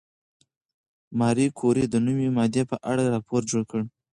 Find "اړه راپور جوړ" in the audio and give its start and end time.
2.91-3.63